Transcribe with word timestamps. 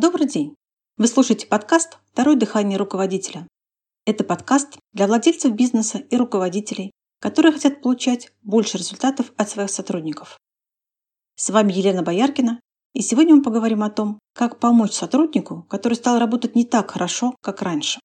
Добрый 0.00 0.26
день! 0.26 0.54
Вы 0.96 1.08
слушаете 1.08 1.46
подкаст 1.46 1.98
«Второе 2.10 2.34
дыхание 2.34 2.78
руководителя». 2.78 3.46
Это 4.06 4.24
подкаст 4.24 4.78
для 4.94 5.06
владельцев 5.06 5.52
бизнеса 5.52 5.98
и 5.98 6.16
руководителей, 6.16 6.90
которые 7.20 7.52
хотят 7.52 7.82
получать 7.82 8.32
больше 8.40 8.78
результатов 8.78 9.30
от 9.36 9.50
своих 9.50 9.68
сотрудников. 9.70 10.38
С 11.36 11.50
вами 11.50 11.74
Елена 11.74 12.02
Бояркина, 12.02 12.60
и 12.94 13.02
сегодня 13.02 13.34
мы 13.34 13.42
поговорим 13.42 13.82
о 13.82 13.90
том, 13.90 14.18
как 14.34 14.58
помочь 14.58 14.92
сотруднику, 14.92 15.66
который 15.68 15.94
стал 15.94 16.18
работать 16.18 16.56
не 16.56 16.64
так 16.64 16.90
хорошо, 16.90 17.36
как 17.42 17.60
раньше. 17.60 18.00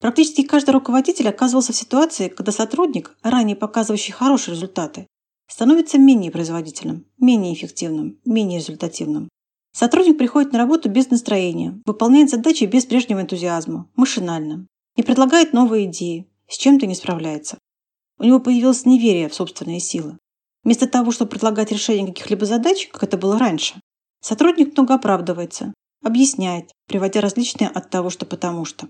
Практически 0.00 0.42
каждый 0.42 0.70
руководитель 0.70 1.28
оказывался 1.28 1.74
в 1.74 1.76
ситуации, 1.76 2.30
когда 2.30 2.50
сотрудник, 2.50 3.14
ранее 3.22 3.56
показывающий 3.56 4.14
хорошие 4.14 4.54
результаты, 4.54 5.06
становится 5.48 5.98
менее 5.98 6.30
производительным, 6.30 7.04
менее 7.18 7.52
эффективным, 7.52 8.18
менее 8.24 8.60
результативным. 8.60 9.28
Сотрудник 9.76 10.18
приходит 10.18 10.52
на 10.52 10.60
работу 10.60 10.88
без 10.88 11.10
настроения, 11.10 11.80
выполняет 11.84 12.30
задачи 12.30 12.62
без 12.62 12.86
прежнего 12.86 13.20
энтузиазма, 13.20 13.90
машинально, 13.96 14.68
не 14.96 15.02
предлагает 15.02 15.52
новые 15.52 15.86
идеи, 15.86 16.30
с 16.46 16.56
чем-то 16.56 16.86
не 16.86 16.94
справляется. 16.94 17.58
У 18.18 18.22
него 18.22 18.38
появилось 18.38 18.86
неверие 18.86 19.28
в 19.28 19.34
собственные 19.34 19.80
силы. 19.80 20.16
Вместо 20.62 20.86
того, 20.86 21.10
чтобы 21.10 21.32
предлагать 21.32 21.72
решение 21.72 22.06
каких-либо 22.06 22.46
задач, 22.46 22.86
как 22.86 23.02
это 23.02 23.18
было 23.18 23.36
раньше, 23.36 23.74
сотрудник 24.20 24.76
много 24.76 24.94
оправдывается, 24.94 25.74
объясняет, 26.04 26.70
приводя 26.86 27.20
различные 27.20 27.68
от 27.68 27.90
того, 27.90 28.10
что 28.10 28.26
потому 28.26 28.64
что. 28.64 28.88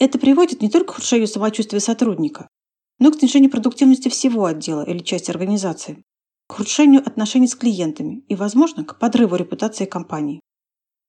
Это 0.00 0.18
приводит 0.18 0.62
не 0.62 0.68
только 0.68 0.88
к 0.88 0.90
ухудшению 0.96 1.28
самочувствия 1.28 1.78
сотрудника, 1.78 2.48
но 2.98 3.10
и 3.10 3.12
к 3.12 3.20
снижению 3.20 3.52
продуктивности 3.52 4.08
всего 4.08 4.46
отдела 4.46 4.82
или 4.82 4.98
части 4.98 5.30
организации, 5.30 6.02
к 6.46 6.54
ухудшению 6.54 7.06
отношений 7.06 7.48
с 7.48 7.54
клиентами 7.54 8.24
и, 8.28 8.34
возможно, 8.34 8.84
к 8.84 8.98
подрыву 8.98 9.36
репутации 9.36 9.84
компании. 9.84 10.40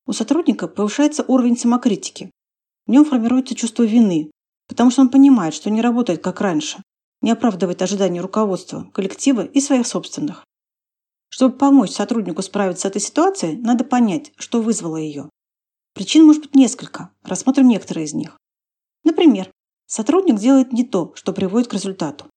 У 0.06 0.14
сотрудника 0.14 0.68
повышается 0.68 1.24
уровень 1.28 1.58
самокритики. 1.58 2.32
В 2.86 2.92
нем 2.92 3.06
формируется 3.06 3.56
чувство 3.56 3.84
вины, 3.84 4.32
потому 4.68 4.90
что 4.90 5.02
он 5.02 5.10
понимает, 5.10 5.54
что 5.54 5.70
не 5.70 5.82
работает 5.82 6.24
как 6.24 6.42
раньше, 6.42 6.82
не 7.22 7.32
оправдывает 7.32 7.82
ожидания 7.82 8.22
руководства, 8.22 8.90
коллектива 8.94 9.42
и 9.42 9.60
своих 9.60 9.86
собственных. 9.86 10.44
Чтобы 11.30 11.58
помочь 11.58 11.92
сотруднику 11.92 12.42
справиться 12.42 12.84
с 12.84 12.86
этой 12.86 13.02
ситуацией, 13.02 13.58
надо 13.58 13.84
понять, 13.84 14.32
что 14.38 14.62
вызвало 14.62 14.98
ее. 14.98 15.30
Причин 15.94 16.26
может 16.26 16.44
быть 16.44 16.56
несколько, 16.56 17.12
рассмотрим 17.24 17.68
некоторые 17.68 18.06
из 18.06 18.14
них. 18.14 18.38
Например, 19.04 19.52
сотрудник 19.88 20.40
делает 20.40 20.72
не 20.72 20.84
то, 20.84 21.12
что 21.16 21.34
приводит 21.34 21.68
к 21.68 21.74
результату. 21.74 22.28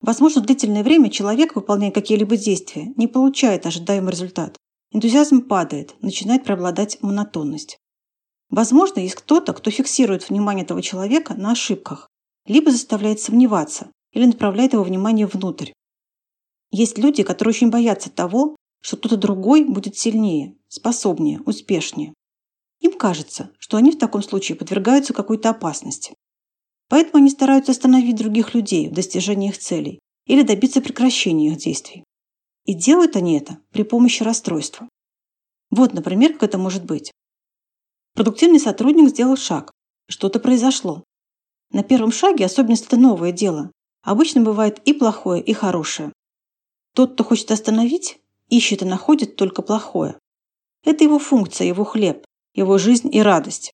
Возможно, 0.00 0.40
длительное 0.40 0.82
время 0.82 1.10
человек, 1.10 1.54
выполняя 1.54 1.90
какие-либо 1.90 2.36
действия, 2.36 2.92
не 2.96 3.06
получает 3.06 3.66
ожидаемый 3.66 4.12
результат. 4.12 4.56
Энтузиазм 4.92 5.42
падает, 5.42 5.94
начинает 6.00 6.44
преобладать 6.44 6.98
монотонность. 7.02 7.78
Возможно, 8.48 9.00
есть 9.00 9.14
кто-то, 9.14 9.52
кто 9.52 9.70
фиксирует 9.70 10.28
внимание 10.28 10.64
этого 10.64 10.82
человека 10.82 11.34
на 11.34 11.52
ошибках, 11.52 12.08
либо 12.46 12.70
заставляет 12.70 13.20
сомневаться, 13.20 13.92
или 14.12 14.26
направляет 14.26 14.72
его 14.72 14.82
внимание 14.82 15.26
внутрь. 15.26 15.72
Есть 16.72 16.98
люди, 16.98 17.22
которые 17.22 17.52
очень 17.52 17.70
боятся 17.70 18.10
того, 18.10 18.56
что 18.80 18.96
кто-то 18.96 19.16
другой 19.16 19.64
будет 19.64 19.96
сильнее, 19.96 20.56
способнее, 20.68 21.40
успешнее. 21.42 22.14
Им 22.80 22.92
кажется, 22.92 23.50
что 23.58 23.76
они 23.76 23.92
в 23.92 23.98
таком 23.98 24.22
случае 24.22 24.56
подвергаются 24.56 25.12
какой-то 25.12 25.50
опасности. 25.50 26.14
Поэтому 26.90 27.22
они 27.22 27.30
стараются 27.30 27.70
остановить 27.70 28.16
других 28.16 28.52
людей 28.52 28.88
в 28.88 28.92
достижении 28.92 29.48
их 29.48 29.58
целей 29.58 30.00
или 30.26 30.42
добиться 30.42 30.80
прекращения 30.80 31.52
их 31.52 31.56
действий. 31.56 32.02
И 32.66 32.74
делают 32.74 33.14
они 33.14 33.38
это 33.38 33.58
при 33.70 33.84
помощи 33.84 34.24
расстройства. 34.24 34.88
Вот, 35.70 35.94
например, 35.94 36.32
как 36.32 36.42
это 36.42 36.58
может 36.58 36.84
быть. 36.84 37.12
Продуктивный 38.14 38.58
сотрудник 38.58 39.08
сделал 39.08 39.36
шаг. 39.36 39.70
Что-то 40.08 40.40
произошло. 40.40 41.04
На 41.72 41.84
первом 41.84 42.10
шаге, 42.10 42.46
особенно 42.46 42.72
если 42.72 42.86
это 42.86 42.96
новое 42.96 43.30
дело, 43.30 43.70
обычно 44.02 44.42
бывает 44.42 44.80
и 44.84 44.92
плохое, 44.92 45.40
и 45.40 45.52
хорошее. 45.52 46.12
Тот, 46.96 47.12
кто 47.12 47.22
хочет 47.22 47.52
остановить, 47.52 48.18
ищет 48.48 48.82
и 48.82 48.84
находит 48.84 49.36
только 49.36 49.62
плохое. 49.62 50.18
Это 50.84 51.04
его 51.04 51.20
функция, 51.20 51.68
его 51.68 51.84
хлеб, 51.84 52.24
его 52.52 52.78
жизнь 52.78 53.14
и 53.14 53.22
радость. 53.22 53.70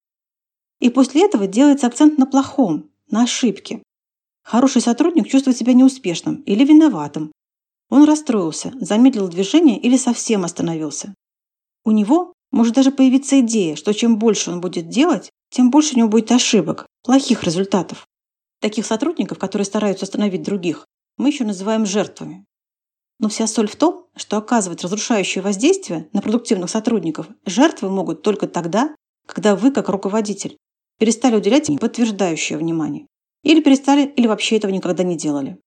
И 0.81 0.91
после 0.91 1.25
этого 1.25 1.47
делается 1.47 1.87
акцент 1.87 2.19
на 2.19 2.26
плохом, 2.26 2.91
на 3.11 3.22
ошибке. 3.22 3.83
Хороший 4.43 4.81
сотрудник 4.81 5.28
чувствует 5.28 5.56
себя 5.56 5.72
неуспешным 5.72 6.37
или 6.43 6.65
виноватым. 6.65 7.33
Он 7.89 8.05
расстроился, 8.05 8.72
замедлил 8.81 9.28
движение 9.28 9.78
или 9.78 9.97
совсем 9.97 10.44
остановился. 10.44 11.15
У 11.84 11.91
него 11.91 12.33
может 12.50 12.75
даже 12.75 12.91
появиться 12.91 13.41
идея, 13.41 13.77
что 13.77 13.93
чем 13.93 14.19
больше 14.19 14.50
он 14.50 14.61
будет 14.61 14.89
делать, 14.89 15.31
тем 15.50 15.71
больше 15.71 15.94
у 15.94 15.99
него 15.99 16.09
будет 16.09 16.33
ошибок, 16.33 16.87
плохих 17.03 17.44
результатов. 17.44 18.06
Таких 18.61 18.87
сотрудников, 18.87 19.38
которые 19.38 19.65
стараются 19.65 20.05
остановить 20.05 20.43
других, 20.43 20.87
мы 21.17 21.28
еще 21.28 21.44
называем 21.44 21.87
жертвами. 21.87 22.44
Но 23.19 23.28
вся 23.28 23.47
соль 23.47 23.69
в 23.69 23.77
том, 23.77 24.06
что 24.15 24.37
оказывать 24.37 24.83
разрушающее 24.83 25.43
воздействие 25.43 26.09
на 26.12 26.21
продуктивных 26.21 26.71
сотрудников 26.71 27.28
жертвы 27.44 27.88
могут 27.88 28.23
только 28.23 28.47
тогда, 28.47 28.94
когда 29.27 29.56
вы, 29.56 29.73
как 29.73 29.88
руководитель, 29.88 30.56
перестали 30.99 31.37
уделять 31.37 31.69
им 31.69 31.79
подтверждающее 31.79 32.59
внимание. 32.59 33.07
Или 33.43 33.61
перестали, 33.61 34.07
или 34.07 34.27
вообще 34.27 34.57
этого 34.57 34.71
никогда 34.71 35.03
не 35.03 35.17
делали. 35.17 35.59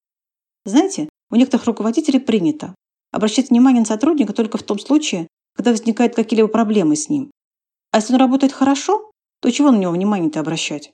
Знаете, 0.65 1.09
у 1.29 1.35
некоторых 1.35 1.65
руководителей 1.67 2.19
принято 2.19 2.75
обращать 3.11 3.49
внимание 3.49 3.81
на 3.81 3.85
сотрудника 3.85 4.33
только 4.33 4.57
в 4.57 4.63
том 4.63 4.79
случае, 4.79 5.27
когда 5.55 5.71
возникают 5.71 6.15
какие-либо 6.15 6.47
проблемы 6.47 6.95
с 6.95 7.09
ним. 7.09 7.31
А 7.91 7.97
если 7.97 8.13
он 8.13 8.19
работает 8.19 8.51
хорошо, 8.51 9.11
то 9.41 9.51
чего 9.51 9.71
на 9.71 9.77
него 9.77 9.91
внимание-то 9.91 10.39
обращать? 10.39 10.93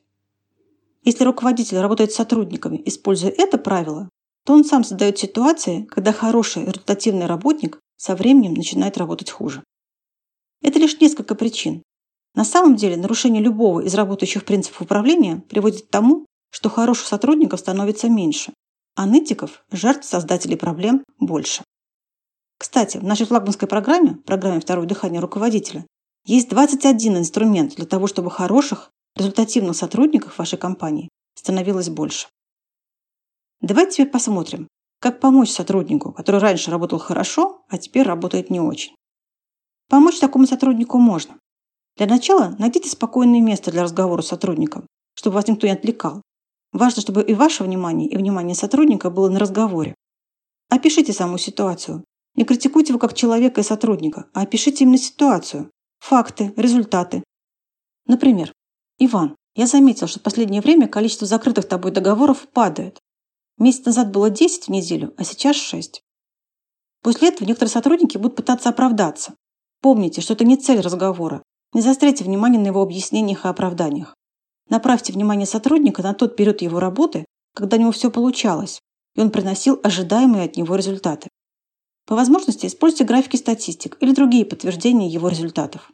Если 1.03 1.23
руководитель 1.23 1.77
работает 1.79 2.11
с 2.11 2.15
сотрудниками, 2.15 2.81
используя 2.85 3.31
это 3.31 3.57
правило, 3.57 4.09
то 4.45 4.53
он 4.53 4.63
сам 4.63 4.83
создает 4.83 5.17
ситуации, 5.17 5.83
когда 5.83 6.13
хороший 6.13 6.63
результативный 6.63 7.25
работник 7.25 7.79
со 7.97 8.15
временем 8.15 8.53
начинает 8.53 8.97
работать 8.97 9.31
хуже. 9.31 9.63
Это 10.61 10.79
лишь 10.79 10.99
несколько 10.99 11.35
причин. 11.35 11.83
На 12.35 12.43
самом 12.43 12.75
деле 12.75 12.97
нарушение 12.97 13.41
любого 13.41 13.79
из 13.79 13.95
работающих 13.95 14.43
принципов 14.43 14.81
управления 14.81 15.37
приводит 15.49 15.87
к 15.87 15.89
тому, 15.89 16.25
что 16.51 16.69
хороших 16.69 17.07
сотрудников 17.07 17.61
становится 17.61 18.09
меньше, 18.09 18.53
а 18.95 19.05
нытиков, 19.05 19.63
жертв 19.71 20.07
создателей 20.07 20.57
проблем, 20.57 21.03
больше. 21.17 21.63
Кстати, 22.57 22.97
в 22.97 23.03
нашей 23.03 23.25
флагманской 23.25 23.67
программе, 23.67 24.15
программе 24.15 24.59
«Второе 24.59 24.85
дыхание 24.85 25.21
руководителя», 25.21 25.85
есть 26.25 26.49
21 26.49 27.17
инструмент 27.17 27.75
для 27.75 27.85
того, 27.85 28.07
чтобы 28.07 28.31
хороших, 28.31 28.89
результативных 29.15 29.75
сотрудников 29.75 30.37
вашей 30.37 30.57
компании 30.57 31.09
становилось 31.35 31.89
больше. 31.89 32.27
Давайте 33.61 33.91
теперь 33.91 34.11
посмотрим, 34.11 34.67
как 34.99 35.19
помочь 35.19 35.51
сотруднику, 35.51 36.11
который 36.11 36.41
раньше 36.41 36.71
работал 36.71 36.99
хорошо, 36.99 37.63
а 37.69 37.77
теперь 37.77 38.03
работает 38.03 38.49
не 38.49 38.59
очень. 38.59 38.95
Помочь 39.89 40.19
такому 40.19 40.47
сотруднику 40.47 40.97
можно. 40.97 41.37
Для 41.97 42.07
начала 42.07 42.55
найдите 42.59 42.89
спокойное 42.89 43.41
место 43.41 43.71
для 43.71 43.83
разговора 43.83 44.21
с 44.21 44.27
сотрудником, 44.27 44.85
чтобы 45.15 45.35
вас 45.35 45.47
никто 45.47 45.65
не 45.65 45.73
отвлекал. 45.73 46.21
Важно, 46.73 47.01
чтобы 47.01 47.21
и 47.23 47.33
ваше 47.33 47.63
внимание, 47.63 48.09
и 48.09 48.17
внимание 48.17 48.53
сотрудника 48.53 49.09
было 49.09 49.29
на 49.29 49.39
разговоре. 49.39 49.95
Опишите 50.69 51.13
саму 51.13 51.37
ситуацию. 51.37 52.03
Не 52.35 52.43
критикуйте 52.43 52.91
его 52.91 52.99
как 52.99 53.13
человека 53.13 53.61
и 53.61 53.63
сотрудника, 53.63 54.27
а 54.33 54.41
опишите 54.41 54.83
именно 54.83 54.97
ситуацию, 54.97 55.71
факты, 55.99 56.53
результаты. 56.57 57.23
Например, 58.07 58.51
Иван, 58.99 59.37
я 59.55 59.67
заметил, 59.67 60.07
что 60.07 60.19
в 60.19 60.23
последнее 60.23 60.61
время 60.61 60.89
количество 60.89 61.25
закрытых 61.25 61.65
тобой 61.65 61.91
договоров 61.91 62.47
падает. 62.49 62.99
Месяц 63.57 63.85
назад 63.85 64.11
было 64.11 64.29
10 64.29 64.65
в 64.65 64.69
неделю, 64.69 65.13
а 65.17 65.23
сейчас 65.23 65.55
6. 65.55 66.01
После 67.01 67.29
этого 67.29 67.47
некоторые 67.47 67.71
сотрудники 67.71 68.17
будут 68.17 68.35
пытаться 68.35 68.67
оправдаться. 68.67 69.35
Помните, 69.81 70.19
что 70.19 70.33
это 70.33 70.43
не 70.43 70.57
цель 70.57 70.81
разговора. 70.81 71.41
Не 71.73 71.81
заостряйте 71.81 72.23
внимание 72.23 72.59
на 72.59 72.67
его 72.67 72.81
объяснениях 72.81 73.45
и 73.45 73.47
оправданиях. 73.47 74.15
Направьте 74.69 75.13
внимание 75.13 75.45
сотрудника 75.45 76.01
на 76.01 76.13
тот 76.13 76.35
период 76.35 76.61
его 76.61 76.79
работы, 76.79 77.25
когда 77.53 77.77
у 77.77 77.79
него 77.79 77.91
все 77.91 78.09
получалось, 78.09 78.79
и 79.15 79.21
он 79.21 79.31
приносил 79.31 79.79
ожидаемые 79.83 80.45
от 80.45 80.57
него 80.57 80.75
результаты. 80.75 81.29
По 82.05 82.15
возможности 82.15 82.67
используйте 82.67 83.03
графики 83.03 83.35
статистик 83.35 83.97
или 83.99 84.13
другие 84.13 84.45
подтверждения 84.45 85.07
его 85.07 85.29
результатов. 85.29 85.91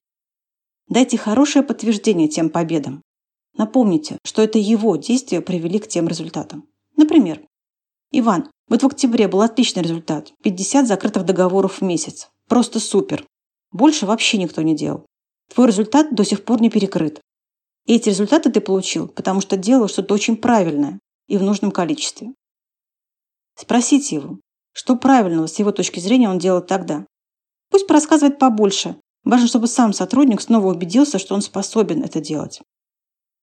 Дайте 0.88 1.18
хорошее 1.18 1.64
подтверждение 1.64 2.28
тем 2.28 2.50
победам. 2.50 3.02
Напомните, 3.58 4.18
что 4.26 4.42
это 4.42 4.60
его 4.60 4.96
действия 4.96 5.42
привели 5.42 5.80
к 5.80 5.88
тем 5.88 6.08
результатам. 6.08 6.68
Например, 6.98 7.42
Иван, 8.12 8.50
вот 8.68 8.84
в 8.84 8.86
октябре 8.86 9.28
был 9.28 9.42
отличный 9.42 9.84
результат. 9.84 10.34
50 10.44 10.88
закрытых 10.88 11.26
договоров 11.26 11.80
в 11.80 11.82
месяц. 11.82 12.30
Просто 12.48 12.80
супер. 12.80 13.26
Больше 13.72 14.06
вообще 14.06 14.38
никто 14.38 14.62
не 14.62 14.76
делал. 14.76 15.06
Твой 15.54 15.68
результат 15.68 16.14
до 16.14 16.24
сих 16.24 16.44
пор 16.46 16.62
не 16.62 16.70
перекрыт. 16.70 17.22
Эти 17.86 18.10
результаты 18.10 18.52
ты 18.52 18.62
получил, 18.62 19.08
потому 19.08 19.42
что 19.42 19.58
делал 19.58 19.88
что-то 19.88 20.14
очень 20.14 20.38
правильное 20.38 21.00
и 21.28 21.38
в 21.38 21.44
нужном 21.44 21.72
количестве. 21.72 22.34
Спросите 23.58 24.16
его, 24.16 24.40
что 24.74 24.96
правильного 24.96 25.48
с 25.48 25.60
его 25.60 25.72
точки 25.72 26.00
зрения 26.00 26.30
он 26.30 26.40
делал 26.40 26.62
тогда. 26.62 27.06
Пусть 27.70 27.88
порассказывает 27.88 28.40
побольше, 28.40 28.96
Важно, 29.24 29.48
чтобы 29.48 29.68
сам 29.68 29.94
сотрудник 29.94 30.42
снова 30.42 30.68
убедился, 30.68 31.20
что 31.20 31.36
он 31.36 31.42
способен 31.42 32.04
это 32.04 32.20
делать. 32.20 32.62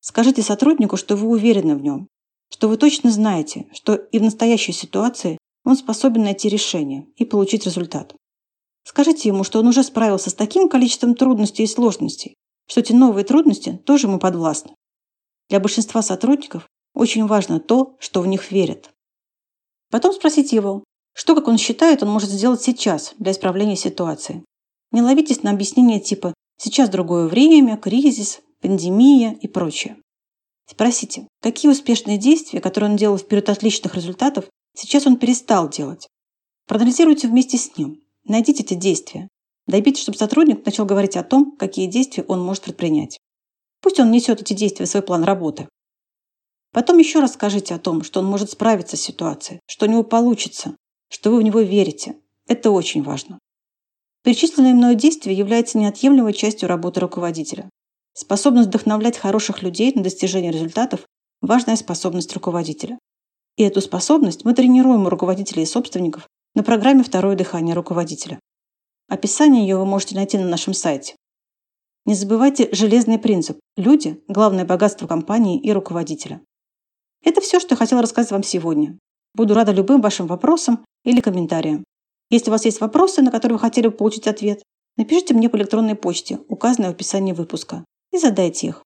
Скажите 0.01 0.43
сотруднику, 0.43 0.97
что 0.97 1.17
вы 1.17 1.29
уверены 1.29 1.77
в 1.77 1.83
нем, 1.83 2.09
что 2.51 2.69
вы 2.69 2.77
точно 2.77 3.11
знаете, 3.11 3.67
что 3.73 3.95
и 3.95 4.19
в 4.19 4.23
настоящей 4.23 4.73
ситуации 4.73 5.39
он 5.65 5.77
способен 5.77 6.25
найти 6.25 6.49
решение 6.49 7.07
и 7.17 7.25
получить 7.25 7.67
результат. 7.67 8.15
Скажите 8.89 9.29
ему, 9.29 9.45
что 9.45 9.59
он 9.59 9.67
уже 9.67 9.83
справился 9.83 10.31
с 10.31 10.35
таким 10.35 10.67
количеством 10.67 11.15
трудностей 11.15 11.65
и 11.65 11.67
сложностей, 11.67 12.37
что 12.67 12.81
эти 12.81 12.95
новые 12.95 13.23
трудности 13.23 13.79
тоже 13.85 14.07
ему 14.07 14.19
подвластны. 14.19 14.75
Для 15.51 15.61
большинства 15.61 16.01
сотрудников 16.01 16.67
очень 16.95 17.27
важно 17.27 17.61
то, 17.61 17.97
что 17.99 18.23
в 18.23 18.27
них 18.27 18.51
верят. 18.51 18.89
Потом 19.91 20.15
спросите 20.15 20.57
его, 20.57 20.85
что, 21.13 21.35
как 21.35 21.49
он 21.49 21.59
считает, 21.59 22.03
он 22.03 22.09
может 22.09 22.31
сделать 22.31 22.63
сейчас 22.63 23.13
для 23.19 23.33
исправления 23.33 23.77
ситуации. 23.77 24.43
Не 24.91 25.03
ловитесь 25.03 25.43
на 25.43 25.51
объяснения 25.51 26.01
типа 26.01 26.33
«сейчас 26.57 26.89
другое 26.89 27.29
время», 27.29 27.77
«кризис», 27.77 28.41
«пандемия» 28.63 29.35
и 29.35 29.49
прочее. 29.49 29.99
Спросите, 30.65 31.29
какие 31.43 31.71
успешные 31.71 32.17
действия, 32.17 32.63
которые 32.63 32.93
он 32.93 32.97
делал 32.97 33.19
в 33.19 33.29
период 33.29 33.51
отличных 33.51 33.97
результатов, 33.97 34.47
сейчас 34.75 35.07
он 35.07 35.19
перестал 35.19 35.69
делать. 35.69 36.09
Проанализируйте 36.67 37.29
вместе 37.29 37.59
с 37.59 37.77
ним. 37.77 38.01
Найдите 38.29 38.63
эти 38.63 38.75
действия. 38.75 39.29
Добейтесь, 39.67 40.03
чтобы 40.03 40.19
сотрудник 40.19 40.65
начал 40.65 40.85
говорить 40.85 41.17
о 41.17 41.25
том, 41.25 41.57
какие 41.57 41.87
действия 41.87 42.25
он 42.29 42.43
может 42.43 42.63
предпринять. 42.63 43.19
Пусть 43.81 43.99
он 44.01 44.11
несет 44.11 44.43
эти 44.43 44.53
действия 44.53 44.85
в 44.85 44.89
свой 44.89 45.03
план 45.03 45.25
работы. 45.25 45.67
Потом 46.73 46.99
еще 46.99 47.21
раз 47.21 47.33
скажите 47.33 47.75
о 47.75 47.79
том, 47.79 48.03
что 48.03 48.21
он 48.21 48.27
может 48.27 48.51
справиться 48.51 48.99
с 48.99 49.01
ситуацией, 49.01 49.61
что 49.67 49.87
у 49.87 49.89
него 49.89 50.03
получится, 50.03 50.77
что 51.09 51.31
вы 51.31 51.39
в 51.39 51.43
него 51.43 51.61
верите. 51.61 52.17
Это 52.47 52.71
очень 52.71 53.03
важно. 53.03 53.39
Перечисленное 54.25 54.75
мною 54.75 54.95
действие 54.95 55.37
является 55.37 55.79
неотъемлемой 55.79 56.35
частью 56.35 56.69
работы 56.69 57.01
руководителя. 57.01 57.71
Способность 58.13 58.69
вдохновлять 58.69 59.17
хороших 59.17 59.63
людей 59.63 59.93
на 59.95 60.03
достижение 60.03 60.53
результатов– 60.53 61.07
важная 61.41 61.77
способность 61.77 62.35
руководителя. 62.35 62.99
И 63.57 63.63
эту 63.63 63.81
способность 63.81 64.45
мы 64.45 64.53
тренируем 64.53 65.07
у 65.07 65.09
руководителей 65.09 65.63
и 65.63 65.67
собственников 65.67 66.29
на 66.59 66.65
программе 66.65 67.05
«Второе 67.05 67.37
дыхание 67.37 67.73
руководителя». 67.73 68.41
Описание 69.07 69.63
ее 69.63 69.77
вы 69.77 69.87
можете 69.87 70.17
найти 70.17 70.39
на 70.39 70.49
нашем 70.49 70.75
сайте. 70.75 71.15
Не 72.05 72.15
забывайте 72.15 72.69
железный 72.73 73.21
принцип– 73.21 73.61
люди– 73.77 74.21
главное 74.29 74.65
богатство 74.65 75.07
компании 75.07 75.61
и 75.61 75.71
руководителя. 75.71 76.41
Это 77.23 77.41
все, 77.41 77.61
что 77.61 77.75
я 77.75 77.77
хотела 77.77 78.03
рассказать 78.03 78.33
вам 78.33 78.43
сегодня. 78.43 78.99
Буду 79.35 79.55
рада 79.55 79.71
любым 79.71 80.01
вашим 80.01 80.27
вопросам 80.27 80.85
или 81.05 81.21
комментариям. 81.21 81.85
Если 82.29 82.51
у 82.51 82.53
вас 82.55 82.65
есть 82.65 82.81
вопросы, 82.81 83.23
на 83.23 83.31
которые 83.31 83.55
вы 83.55 83.61
хотели 83.61 83.87
бы 83.87 83.93
получить 83.93 84.27
ответ, 84.27 84.61
напишите 84.97 85.35
мне 85.35 85.49
по 85.49 85.55
электронной 85.55 85.95
почте, 85.95 86.41
указанной 86.49 86.89
в 86.89 86.95
описании 86.95 87.35
выпуска 87.35 87.85
и 88.13 88.19
задайте 88.19 88.67
их. 88.67 88.83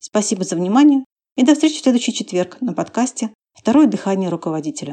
Спасибо 0.00 0.44
за 0.44 0.54
внимание 0.54 1.06
и 1.38 1.44
до 1.44 1.54
встречи 1.54 1.76
в 1.76 1.82
следующий 1.82 2.12
четверг 2.12 2.60
на 2.60 2.74
подкасте 2.74 3.32
«Второе 3.54 3.86
дыхание 3.86 4.28
руководителя». 4.28 4.88